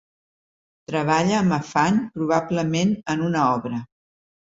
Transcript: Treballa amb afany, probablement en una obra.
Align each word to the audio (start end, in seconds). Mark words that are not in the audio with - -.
Treballa 0.91 1.37
amb 1.41 1.55
afany, 1.59 2.01
probablement 2.17 2.99
en 3.15 3.25
una 3.31 3.49
obra. 3.55 3.87